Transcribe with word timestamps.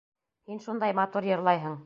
Һин 0.51 0.63
шундай 0.65 0.97
матур 1.03 1.31
йырлайһың! 1.33 1.79